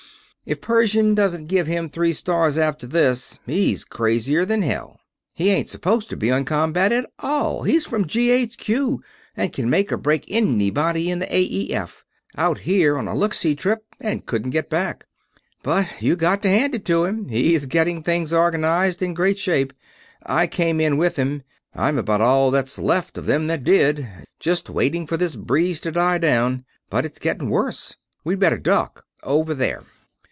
If 0.43 0.59
Pershing 0.59 1.13
doesn't 1.13 1.45
give 1.47 1.67
him 1.67 1.87
three 1.87 2.13
stars 2.13 2.57
after 2.57 2.87
this, 2.87 3.39
he's 3.45 3.83
crazier 3.85 4.43
than 4.43 4.63
hell. 4.63 4.99
He 5.33 5.49
ain't 5.49 5.69
supposed 5.69 6.09
to 6.09 6.17
be 6.17 6.31
on 6.31 6.45
combat 6.45 6.91
at 6.91 7.07
all 7.19 7.61
he's 7.61 7.85
from 7.85 8.05
GHQ 8.07 8.97
and 9.37 9.53
can 9.53 9.69
make 9.69 9.91
or 9.91 9.97
break 9.97 10.25
anybody 10.29 11.11
in 11.11 11.19
the 11.19 11.27
AEF. 11.27 12.01
Out 12.35 12.57
here 12.57 12.97
on 12.97 13.07
a 13.07 13.15
look 13.15 13.35
see 13.35 13.53
trip 13.53 13.85
and 13.99 14.25
couldn't 14.25 14.49
get 14.49 14.67
back. 14.67 15.05
But 15.61 16.01
you 16.01 16.15
got 16.15 16.41
to 16.41 16.49
hand 16.49 16.73
it 16.73 16.85
to 16.85 17.05
him 17.05 17.27
he's 17.29 17.67
getting 17.67 18.01
things 18.01 18.33
organized 18.33 19.03
in 19.03 19.13
great 19.13 19.37
shape. 19.37 19.73
I 20.25 20.47
came 20.47 20.81
in 20.81 20.97
with 20.97 21.17
him 21.17 21.43
I'm 21.75 21.99
about 21.99 22.19
all 22.19 22.49
that's 22.49 22.79
left 22.79 23.19
of 23.19 23.27
them 23.27 23.45
that 23.45 23.63
did 23.63 24.07
just 24.39 24.71
waiting 24.71 25.05
for 25.05 25.17
this 25.17 25.35
breeze 25.35 25.79
to 25.81 25.91
die 25.91 26.17
down, 26.17 26.65
but 26.89 27.05
its 27.05 27.19
getting 27.19 27.47
worse. 27.47 27.95
We'd 28.23 28.39
better 28.39 28.57
duck 28.57 29.05
over 29.23 29.53
there!" 29.53 29.83